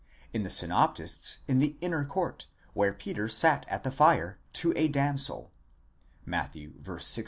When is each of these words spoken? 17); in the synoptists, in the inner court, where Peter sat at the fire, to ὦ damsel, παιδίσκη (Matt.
17); 0.29 0.29
in 0.33 0.43
the 0.43 0.49
synoptists, 0.49 1.39
in 1.47 1.59
the 1.59 1.77
inner 1.79 2.03
court, 2.03 2.47
where 2.73 2.91
Peter 2.91 3.29
sat 3.29 3.67
at 3.69 3.83
the 3.83 3.91
fire, 3.91 4.39
to 4.51 4.73
ὦ 4.73 4.91
damsel, 4.91 5.51
παιδίσκη 6.27 6.73
(Matt. 6.73 7.03